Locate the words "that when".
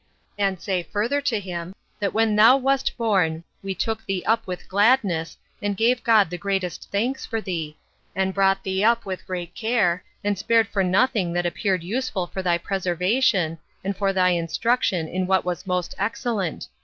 1.99-2.35